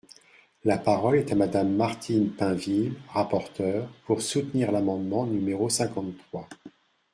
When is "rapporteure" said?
3.09-3.87